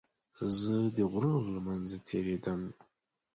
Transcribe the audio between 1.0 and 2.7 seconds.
غرونو له منځه تېرېدم.